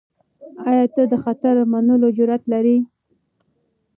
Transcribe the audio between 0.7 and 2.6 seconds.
ته د خطر منلو جرئت